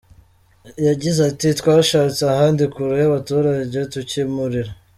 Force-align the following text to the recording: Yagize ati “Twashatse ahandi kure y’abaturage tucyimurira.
Yagize 0.87 1.19
ati 1.29 1.47
“Twashatse 1.59 2.21
ahandi 2.33 2.63
kure 2.73 2.95
y’abaturage 3.01 3.79
tucyimurira. 3.91 4.71